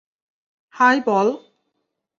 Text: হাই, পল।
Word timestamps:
হাই, 0.73 0.97
পল। 1.05 1.27